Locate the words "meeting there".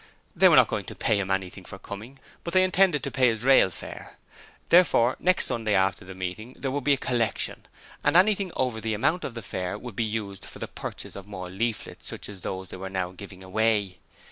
6.15-6.71